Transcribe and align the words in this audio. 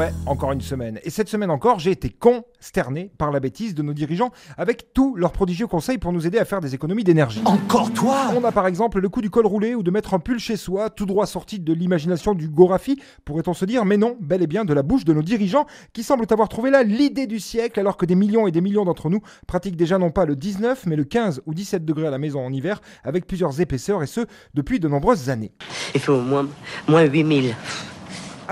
ouais, 0.00 0.12
encore 0.24 0.52
une 0.52 0.62
semaine. 0.62 0.98
Et 1.04 1.10
cette 1.10 1.28
semaine 1.28 1.50
encore, 1.50 1.78
j'ai 1.78 1.90
été 1.90 2.08
consterné 2.08 3.12
par 3.18 3.30
la 3.30 3.38
bêtise 3.38 3.74
de 3.74 3.82
nos 3.82 3.92
dirigeants 3.92 4.30
avec 4.56 4.94
tous 4.94 5.14
leurs 5.14 5.32
prodigieux 5.32 5.66
conseils 5.66 5.98
pour 5.98 6.10
nous 6.14 6.26
aider 6.26 6.38
à 6.38 6.46
faire 6.46 6.62
des 6.62 6.74
économies 6.74 7.04
d'énergie. 7.04 7.42
Encore 7.44 7.92
toi 7.92 8.30
On 8.34 8.42
a 8.44 8.50
par 8.50 8.66
exemple 8.66 8.98
le 8.98 9.08
coup 9.10 9.20
du 9.20 9.28
col 9.28 9.44
roulé 9.44 9.74
ou 9.74 9.82
de 9.82 9.90
mettre 9.90 10.14
un 10.14 10.18
pull 10.18 10.38
chez 10.38 10.56
soi, 10.56 10.88
tout 10.88 11.04
droit 11.04 11.26
sorti 11.26 11.60
de 11.60 11.72
l'imagination 11.74 12.32
du 12.32 12.48
Gorafi, 12.48 12.98
pourrait-on 13.26 13.52
se 13.52 13.66
dire, 13.66 13.84
mais 13.84 13.98
non, 13.98 14.16
bel 14.20 14.40
et 14.40 14.46
bien 14.46 14.64
de 14.64 14.72
la 14.72 14.82
bouche 14.82 15.04
de 15.04 15.12
nos 15.12 15.22
dirigeants 15.22 15.66
qui 15.92 16.02
semblent 16.02 16.24
avoir 16.30 16.48
trouvé 16.48 16.70
là 16.70 16.82
l'idée 16.82 17.26
du 17.26 17.38
siècle 17.38 17.78
alors 17.78 17.98
que 17.98 18.06
des 18.06 18.14
millions 18.14 18.46
et 18.46 18.52
des 18.52 18.62
millions 18.62 18.86
d'entre 18.86 19.10
nous 19.10 19.20
pratiquent 19.46 19.76
déjà 19.76 19.98
non 19.98 20.10
pas 20.10 20.24
le 20.24 20.34
19 20.34 20.86
mais 20.86 20.96
le 20.96 21.04
15 21.04 21.42
ou 21.44 21.52
17 21.52 21.84
degrés 21.84 22.06
à 22.06 22.10
la 22.10 22.18
maison 22.18 22.40
en 22.40 22.52
hiver 22.54 22.80
avec 23.04 23.26
plusieurs 23.26 23.60
épaisseurs 23.60 24.02
et 24.02 24.06
ce 24.06 24.22
depuis 24.54 24.80
de 24.80 24.88
nombreuses 24.88 25.28
années. 25.28 25.52
Il 25.94 26.00
fait 26.00 26.12
au 26.12 26.22
moins, 26.22 26.48
moins 26.88 27.02
8000. 27.02 27.54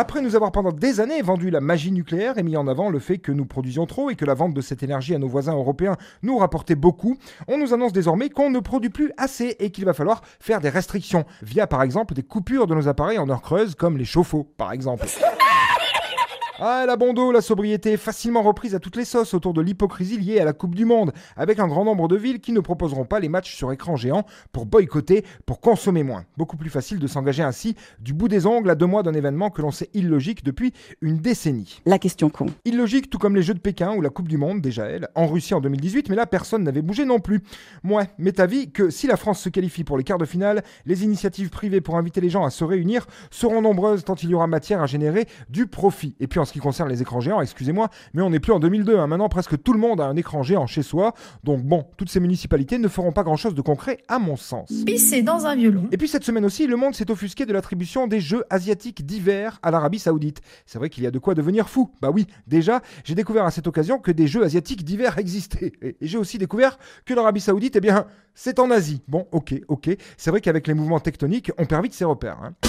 Après 0.01 0.23
nous 0.23 0.37
avoir 0.37 0.53
pendant 0.53 0.71
des 0.71 1.01
années 1.01 1.23
vendu 1.23 1.51
la 1.51 1.61
magie 1.61 1.91
nucléaire 1.91 2.39
et 2.39 2.45
mis 2.45 2.57
en 2.57 2.69
avant 2.69 2.89
le 2.89 3.01
fait 3.01 3.19
que 3.19 3.33
nous 3.33 3.47
produisions 3.47 3.85
trop 3.85 4.11
et 4.11 4.15
que 4.15 4.25
la 4.25 4.35
vente 4.35 4.55
de 4.55 4.61
cette 4.61 4.85
énergie 4.85 5.13
à 5.13 5.19
nos 5.19 5.27
voisins 5.27 5.55
européens 5.55 5.97
nous 6.23 6.39
rapportait 6.39 6.77
beaucoup, 6.77 7.17
on 7.49 7.59
nous 7.59 7.75
annonce 7.75 7.93
désormais 7.93 8.29
qu'on 8.29 8.49
ne 8.49 8.61
produit 8.61 8.91
plus 8.91 9.11
assez 9.17 9.57
et 9.59 9.73
qu'il 9.73 9.85
va 9.85 9.95
falloir 9.95 10.23
faire 10.39 10.61
des 10.61 10.69
restrictions, 10.69 11.25
via 11.43 11.67
par 11.67 11.83
exemple 11.83 12.15
des 12.15 12.23
coupures 12.23 12.69
de 12.69 12.77
nos 12.77 12.87
appareils 12.87 13.19
en 13.19 13.29
heure 13.29 13.43
creuse 13.43 13.75
comme 13.75 13.99
les 13.99 14.05
chauffe-eau 14.05 14.45
par 14.57 14.71
exemple. 14.71 15.05
Ah, 16.61 16.87
la 16.89 16.97
bondo, 16.97 17.31
la 17.31 17.41
sobriété, 17.41 17.97
facilement 17.97 18.43
reprise 18.43 18.75
à 18.75 18.81
toutes 18.81 18.97
les 18.97 19.05
sauces 19.05 19.33
autour 19.33 19.55
de 19.55 19.61
l'hypocrisie 19.61 20.19
liée 20.19 20.41
à 20.41 20.45
la 20.45 20.53
Coupe 20.53 20.75
du 20.75 20.85
Monde, 20.85 21.13
avec 21.37 21.61
un 21.61 21.69
grand 21.69 21.85
nombre 21.85 22.09
de 22.09 22.17
villes 22.17 22.41
qui 22.41 22.51
ne 22.51 22.59
proposeront 22.59 23.05
pas 23.05 23.21
les 23.21 23.29
matchs 23.29 23.55
sur 23.55 23.71
écran 23.71 23.95
géant 23.95 24.27
pour 24.51 24.67
boycotter, 24.67 25.25
pour 25.47 25.61
consommer 25.61 26.03
moins. 26.03 26.25
Beaucoup 26.37 26.57
plus 26.57 26.69
facile 26.69 26.99
de 26.99 27.07
s'engager 27.07 27.45
ainsi 27.45 27.77
du 28.01 28.13
bout 28.13 28.27
des 28.27 28.45
ongles 28.45 28.71
à 28.71 28.75
deux 28.75 28.87
mois 28.87 29.05
d'un 29.05 29.15
événement 29.15 29.51
que 29.51 29.63
l'on 29.63 29.71
sait 29.71 29.89
illogique 29.95 30.43
depuis 30.43 30.73
une 31.01 31.19
décennie. 31.19 31.81
La 31.87 32.01
question 32.01 32.29
con. 32.29 32.47
Illogique 32.65 33.09
tout 33.09 33.19
comme 33.19 33.37
les 33.37 33.43
Jeux 33.43 33.55
de 33.55 33.61
Pékin 33.61 33.95
ou 33.95 34.01
la 34.01 34.11
Coupe 34.11 34.27
du 34.27 34.37
Monde, 34.37 34.61
déjà 34.61 34.87
elle, 34.87 35.07
en 35.15 35.29
Russie 35.29 35.55
en 35.55 35.61
2018, 35.61 36.09
mais 36.09 36.17
là 36.17 36.27
personne 36.27 36.65
n'avait 36.65 36.83
bougé 36.83 37.05
non 37.05 37.21
plus. 37.21 37.41
Moi, 37.85 38.03
m'est 38.19 38.41
avis 38.41 38.73
que 38.73 38.91
si 38.91 39.07
la 39.07 39.17
France 39.17 39.39
se 39.39 39.49
qualifie 39.49 39.85
pour 39.85 39.97
les 39.97 40.03
quarts 40.03 40.19
de 40.19 40.25
finale, 40.25 40.65
les 40.87 41.05
initiatives 41.05 41.51
privées 41.51 41.81
pour 41.81 41.97
inviter 41.97 42.21
les 42.21 42.31
gens 42.31 42.45
à 42.45 42.51
se 42.51 42.65
réunir 42.65 43.07
seront 43.31 43.63
nombreuses 43.63 44.03
tant 44.03 44.17
il 44.17 44.31
y 44.31 44.35
aura 44.35 44.49
matière 44.49 44.83
à 44.83 44.87
générer 44.87 45.29
du 45.49 45.69
profit. 45.69 46.17
Et 46.19 46.27
puis 46.27 46.41
en 46.41 46.48
ce 46.49 46.53
qui 46.53 46.59
concerne 46.59 46.89
les 46.89 47.01
écrans 47.03 47.21
géants, 47.21 47.41
excusez-moi, 47.41 47.89
mais 48.15 48.23
on 48.23 48.31
n'est 48.31 48.41
plus 48.41 48.53
en 48.53 48.59
2002. 48.59 48.99
hein. 48.99 49.07
Maintenant, 49.07 49.29
presque 49.29 49.63
tout 49.63 49.73
le 49.73 49.79
monde 49.79 50.01
a 50.01 50.05
un 50.07 50.17
écran 50.17 50.43
géant 50.43 50.67
chez 50.67 50.83
soi. 50.83 51.15
Donc 51.45 51.63
bon, 51.63 51.87
toutes 51.97 52.11
ces 52.11 52.19
municipalités 52.21 52.79
ne 52.79 52.89
feront 52.89 53.13
pas 53.13 53.23
grand-chose 53.23 53.55
de 53.55 53.61
concret 53.63 53.99
à 54.09 54.19
mon 54.19 54.37
sens. 54.37 54.71
Pisser 54.85 55.23
dans 55.23 55.47
un 55.47 55.55
violon. 55.55 55.85
Et 55.93 55.97
puis 55.97 56.09
cette 56.09 56.25
semaine 56.25 56.45
aussi, 56.45 56.67
le 56.67 56.77
monde 56.77 56.95
s'est 56.95 57.11
offusqué 57.11 57.47
de 57.47 57.53
l'attribution 57.53 58.07
des 58.09 58.21
Jeux 58.21 58.45
asiatiques 58.51 59.07
d'hiver 59.07 59.59
à 59.63 59.71
l'Arabie 59.71 59.99
Saoudite. 59.99 60.41
C'est 60.67 60.79
vrai 60.79 60.91
qu'il 60.91 61.05
y 61.05 61.07
a 61.07 61.11
de 61.11 61.19
quoi 61.19 61.35
devenir 61.35 61.69
fou. 61.69 61.91
Bah 62.03 62.11
oui, 62.13 62.27
déjà, 62.47 62.81
j'ai 63.05 63.15
découvert 63.15 63.45
à 63.45 63.51
cette 63.51 63.67
occasion 63.67 63.99
que 63.99 64.11
des 64.11 64.27
Jeux 64.27 64.43
asiatiques 64.43 64.85
d'hiver 64.85 65.19
existaient. 65.19 65.73
Et 65.83 65.97
j'ai 66.01 66.19
aussi 66.19 66.39
découvert 66.39 66.79
que 67.05 67.15
l'Arabie 67.15 67.41
Saoudite, 67.41 67.77
eh 67.77 67.81
bien, 67.81 68.07
c'est 68.35 68.59
en 68.59 68.71
Asie. 68.71 69.03
Bon, 69.09 69.27
ok, 69.33 69.55
ok. 69.69 69.91
C'est 70.17 70.31
vrai 70.31 70.41
qu'avec 70.41 70.67
les 70.67 70.75
mouvements 70.75 71.01
tectoniques, 71.01 71.51
on 71.59 71.67
perd 71.67 71.83
vite 71.85 71.95
ses 71.95 72.05
repères. 72.05 72.39
hein. 72.43 72.68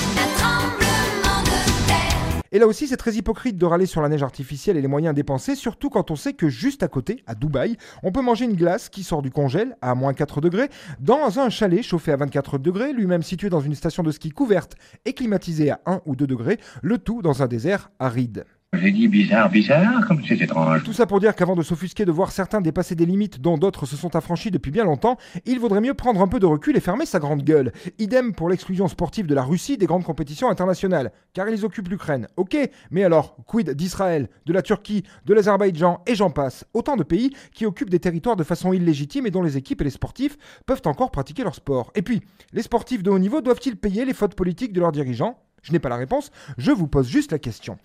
Et 2.51 2.57
là 2.57 2.65
aussi, 2.65 2.87
c'est 2.87 2.97
très 2.97 3.13
hypocrite 3.13 3.57
de 3.57 3.65
râler 3.65 3.85
sur 3.85 4.01
la 4.01 4.09
neige 4.09 4.23
artificielle 4.23 4.75
et 4.75 4.81
les 4.81 4.87
moyens 4.87 5.13
dépensés, 5.13 5.55
surtout 5.55 5.89
quand 5.89 6.09
on 6.09 6.15
sait 6.15 6.33
que 6.33 6.49
juste 6.49 6.81
à 6.81 6.87
côté, 6.87 7.23
à 7.27 7.35
Dubaï, 7.35 7.77
on 8.01 8.11
peut 8.11 8.21
manger 8.21 8.45
une 8.45 8.55
glace 8.55 8.89
qui 8.89 9.03
sort 9.03 9.21
du 9.21 9.29
congèle 9.29 9.77
à 9.81 9.93
moins 9.93 10.13
4 10.13 10.41
degrés 10.41 10.69
dans 10.99 11.39
un 11.39 11.49
chalet 11.49 11.83
chauffé 11.83 12.11
à 12.11 12.17
24 12.17 12.57
degrés, 12.57 12.91
lui-même 12.91 13.21
situé 13.21 13.49
dans 13.49 13.61
une 13.61 13.75
station 13.75 14.01
de 14.01 14.11
ski 14.11 14.31
couverte 14.31 14.75
et 15.05 15.13
climatisée 15.13 15.69
à 15.69 15.81
1 15.85 16.01
ou 16.05 16.15
2 16.15 16.25
degrés, 16.25 16.59
le 16.81 16.97
tout 16.97 17.21
dans 17.21 17.43
un 17.43 17.47
désert 17.47 17.91
aride. 17.99 18.45
J'ai 18.81 18.91
dit 18.91 19.07
bizarre, 19.07 19.49
bizarre, 19.49 20.07
comme 20.07 20.21
c'est 20.25 20.39
étrange. 20.39 20.83
Tout 20.83 20.93
ça 20.93 21.05
pour 21.05 21.19
dire 21.19 21.35
qu'avant 21.35 21.55
de 21.55 21.63
s'offusquer 21.63 22.05
de 22.05 22.11
voir 22.11 22.31
certains 22.31 22.61
dépasser 22.61 22.95
des 22.95 23.05
limites 23.05 23.41
dont 23.41 23.57
d'autres 23.57 23.85
se 23.85 23.97
sont 23.97 24.15
affranchis 24.15 24.51
depuis 24.51 24.71
bien 24.71 24.85
longtemps, 24.85 25.17
il 25.45 25.59
vaudrait 25.59 25.81
mieux 25.81 25.95
prendre 25.95 26.21
un 26.21 26.27
peu 26.27 26.39
de 26.39 26.45
recul 26.45 26.77
et 26.77 26.79
fermer 26.79 27.05
sa 27.05 27.19
grande 27.19 27.43
gueule. 27.43 27.73
Idem 27.97 28.31
pour 28.31 28.47
l'exclusion 28.47 28.87
sportive 28.87 29.27
de 29.27 29.35
la 29.35 29.43
Russie 29.43 29.77
des 29.77 29.85
grandes 29.85 30.05
compétitions 30.05 30.49
internationales, 30.49 31.11
car 31.33 31.49
ils 31.49 31.65
occupent 31.65 31.89
l'Ukraine. 31.89 32.27
Ok, 32.37 32.57
mais 32.91 33.03
alors, 33.03 33.35
quid 33.47 33.71
d'Israël, 33.71 34.29
de 34.45 34.53
la 34.53 34.61
Turquie, 34.61 35.03
de 35.25 35.33
l'Azerbaïdjan 35.33 36.01
et 36.05 36.15
j'en 36.15 36.29
passe 36.29 36.63
Autant 36.73 36.95
de 36.95 37.03
pays 37.03 37.31
qui 37.51 37.65
occupent 37.65 37.89
des 37.89 37.99
territoires 37.99 38.37
de 38.37 38.43
façon 38.43 38.71
illégitime 38.71 39.25
et 39.25 39.31
dont 39.31 39.43
les 39.43 39.57
équipes 39.57 39.81
et 39.81 39.85
les 39.85 39.89
sportifs 39.89 40.37
peuvent 40.67 40.83
encore 40.85 41.11
pratiquer 41.11 41.43
leur 41.43 41.55
sport. 41.55 41.91
Et 41.95 42.03
puis, 42.03 42.21
les 42.53 42.61
sportifs 42.61 43.03
de 43.03 43.09
haut 43.09 43.19
niveau 43.19 43.41
doivent-ils 43.41 43.75
payer 43.75 44.05
les 44.05 44.13
fautes 44.13 44.35
politiques 44.35 44.73
de 44.73 44.79
leurs 44.79 44.91
dirigeants? 44.91 45.39
Je 45.61 45.73
n'ai 45.73 45.79
pas 45.79 45.89
la 45.89 45.97
réponse, 45.97 46.31
je 46.57 46.71
vous 46.71 46.87
pose 46.87 47.09
juste 47.09 47.31
la 47.31 47.39
question. 47.39 47.77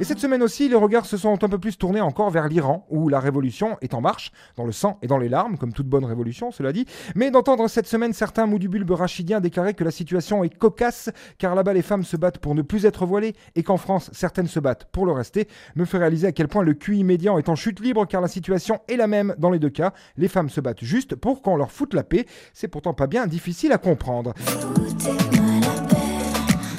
Et 0.00 0.04
cette 0.04 0.20
semaine 0.20 0.44
aussi, 0.44 0.68
les 0.68 0.76
regards 0.76 1.06
se 1.06 1.16
sont 1.16 1.42
un 1.42 1.48
peu 1.48 1.58
plus 1.58 1.76
tournés 1.76 2.00
encore 2.00 2.30
vers 2.30 2.46
l'Iran, 2.46 2.86
où 2.88 3.08
la 3.08 3.18
révolution 3.18 3.76
est 3.80 3.94
en 3.94 4.00
marche, 4.00 4.30
dans 4.56 4.64
le 4.64 4.70
sang 4.70 4.96
et 5.02 5.08
dans 5.08 5.18
les 5.18 5.28
larmes, 5.28 5.58
comme 5.58 5.72
toute 5.72 5.88
bonne 5.88 6.04
révolution, 6.04 6.52
cela 6.52 6.72
dit. 6.72 6.86
Mais 7.16 7.32
d'entendre 7.32 7.66
cette 7.66 7.88
semaine 7.88 8.12
certains 8.12 8.46
mous 8.46 8.60
du 8.60 8.68
bulbe 8.68 8.92
rachidien 8.92 9.40
déclarer 9.40 9.74
que 9.74 9.82
la 9.82 9.90
situation 9.90 10.44
est 10.44 10.56
cocasse, 10.56 11.10
car 11.38 11.56
là-bas 11.56 11.72
les 11.72 11.82
femmes 11.82 12.04
se 12.04 12.16
battent 12.16 12.38
pour 12.38 12.54
ne 12.54 12.62
plus 12.62 12.86
être 12.86 13.06
voilées, 13.06 13.34
et 13.56 13.64
qu'en 13.64 13.76
France 13.76 14.08
certaines 14.12 14.46
se 14.46 14.60
battent 14.60 14.84
pour 14.92 15.04
le 15.04 15.10
rester, 15.10 15.48
me 15.74 15.84
fait 15.84 15.98
réaliser 15.98 16.28
à 16.28 16.32
quel 16.32 16.46
point 16.46 16.62
le 16.62 16.74
QI 16.74 17.02
médian 17.02 17.36
est 17.36 17.48
en 17.48 17.56
chute 17.56 17.80
libre, 17.80 18.06
car 18.06 18.20
la 18.20 18.28
situation 18.28 18.78
est 18.86 18.96
la 18.96 19.08
même 19.08 19.34
dans 19.36 19.50
les 19.50 19.58
deux 19.58 19.68
cas. 19.68 19.92
Les 20.16 20.28
femmes 20.28 20.48
se 20.48 20.60
battent 20.60 20.84
juste 20.84 21.16
pour 21.16 21.42
qu'on 21.42 21.56
leur 21.56 21.72
foute 21.72 21.92
la 21.92 22.04
paix. 22.04 22.24
C'est 22.54 22.68
pourtant 22.68 22.94
pas 22.94 23.08
bien 23.08 23.26
difficile 23.26 23.72
à 23.72 23.78
comprendre. 23.78 24.32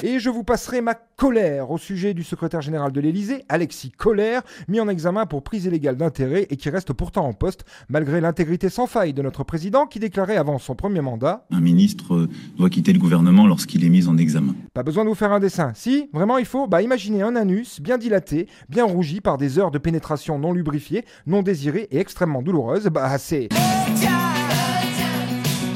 Et 0.01 0.19
je 0.19 0.29
vous 0.29 0.43
passerai 0.43 0.79
ma 0.79 0.93
colère 0.93 1.71
au 1.71 1.77
sujet 1.77 2.13
du 2.13 2.23
secrétaire 2.23 2.61
général 2.61 2.93
de 2.93 3.01
l'Élysée, 3.01 3.43
Alexis 3.49 3.91
Colère, 3.91 4.43
mis 4.69 4.79
en 4.79 4.87
examen 4.87 5.25
pour 5.25 5.43
prise 5.43 5.65
illégale 5.65 5.97
d'intérêt 5.97 6.47
et 6.49 6.55
qui 6.55 6.69
reste 6.69 6.93
pourtant 6.93 7.25
en 7.25 7.33
poste, 7.33 7.65
malgré 7.89 8.21
l'intégrité 8.21 8.69
sans 8.69 8.87
faille 8.87 9.13
de 9.13 9.21
notre 9.21 9.43
président 9.43 9.87
qui 9.87 9.99
déclarait 9.99 10.37
avant 10.37 10.57
son 10.57 10.75
premier 10.75 11.01
mandat 11.01 11.45
Un 11.51 11.59
ministre 11.59 12.29
doit 12.57 12.69
quitter 12.69 12.93
le 12.93 12.99
gouvernement 12.99 13.45
lorsqu'il 13.45 13.83
est 13.83 13.89
mis 13.89 14.07
en 14.07 14.17
examen. 14.17 14.55
Pas 14.73 14.83
besoin 14.83 15.03
de 15.03 15.09
vous 15.09 15.15
faire 15.15 15.33
un 15.33 15.41
dessin. 15.41 15.73
Si, 15.75 16.09
vraiment 16.13 16.37
il 16.37 16.45
faut, 16.45 16.67
bah 16.67 16.81
imaginez 16.81 17.21
un 17.21 17.35
anus 17.35 17.81
bien 17.81 17.97
dilaté, 17.97 18.47
bien 18.69 18.85
rougi 18.85 19.19
par 19.19 19.37
des 19.37 19.59
heures 19.59 19.71
de 19.71 19.79
pénétration 19.79 20.39
non 20.39 20.53
lubrifiées, 20.53 21.03
non 21.27 21.41
désirées 21.41 21.89
et 21.91 21.99
extrêmement 21.99 22.41
douloureuses, 22.41 22.87
bah 22.87 23.17
c'est... 23.17 23.49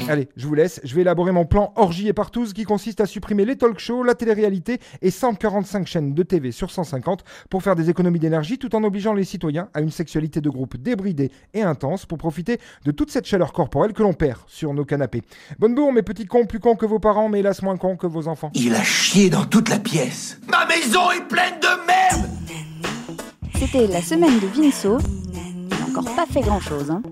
Allez, 0.08 0.28
je 0.36 0.46
vous 0.46 0.54
laisse, 0.54 0.80
je 0.84 0.94
vais 0.94 1.00
élaborer 1.00 1.32
mon 1.32 1.46
plan 1.46 1.72
orgie 1.76 2.08
et 2.08 2.12
partouze 2.12 2.52
qui 2.52 2.64
consiste 2.64 3.00
à 3.00 3.06
supprimer 3.06 3.44
les 3.44 3.56
talk 3.56 3.78
shows, 3.78 4.02
la 4.02 4.14
télé-réalité 4.14 4.78
et 5.00 5.10
145 5.10 5.86
chaînes 5.86 6.14
de 6.14 6.22
TV 6.22 6.52
sur 6.52 6.70
150 6.70 7.24
pour 7.48 7.62
faire 7.62 7.74
des 7.74 7.88
économies 7.88 8.18
d'énergie 8.18 8.58
tout 8.58 8.74
en 8.76 8.84
obligeant 8.84 9.14
les 9.14 9.24
citoyens 9.24 9.68
à 9.72 9.80
une 9.80 9.90
sexualité 9.90 10.40
de 10.42 10.50
groupe 10.50 10.76
débridée 10.76 11.30
et 11.54 11.62
intense 11.62 12.04
pour 12.04 12.18
profiter 12.18 12.58
de 12.84 12.90
toute 12.90 13.10
cette 13.10 13.26
chaleur 13.26 13.52
corporelle 13.52 13.94
que 13.94 14.02
l'on 14.02 14.12
perd 14.12 14.40
sur 14.46 14.74
nos 14.74 14.84
canapés. 14.84 15.22
Bonne 15.58 15.74
bourre, 15.74 15.92
mes 15.92 16.02
petits 16.02 16.26
cons, 16.26 16.44
plus 16.44 16.60
cons 16.60 16.76
que 16.76 16.86
vos 16.86 16.98
parents, 16.98 17.30
mais 17.30 17.40
hélas 17.40 17.62
moins 17.62 17.78
cons 17.78 17.96
que 17.96 18.06
vos 18.06 18.28
enfants. 18.28 18.50
Il 18.54 18.74
a 18.74 18.82
chié 18.82 19.30
dans 19.30 19.46
toute 19.46 19.70
la 19.70 19.78
pièce. 19.78 20.38
Ma 20.48 20.66
maison 20.66 21.10
est 21.12 21.26
pleine 21.28 21.58
de 21.60 21.86
merde 21.86 22.30
C'était 23.54 23.86
la 23.86 24.02
semaine 24.02 24.38
de 24.38 24.46
Vinceau. 24.46 24.98
Il 25.32 25.68
n'a 25.68 25.86
encore 25.86 26.14
pas 26.14 26.26
fait 26.26 26.42
grand 26.42 26.60
chose. 26.60 26.90
Hein. 26.90 27.02